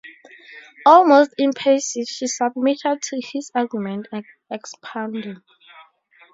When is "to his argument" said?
3.03-4.07